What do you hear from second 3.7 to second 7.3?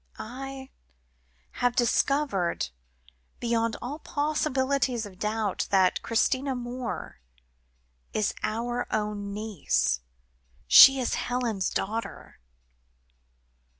all possibilities of doubt, that Christina Moore